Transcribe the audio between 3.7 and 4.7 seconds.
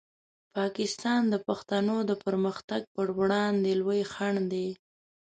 لوی خنډ دی.